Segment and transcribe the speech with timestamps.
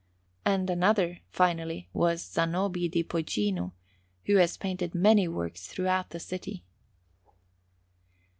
[0.45, 3.73] And another, finally, was Zanobi di Poggino,
[4.25, 6.63] who has painted many works throughout the city.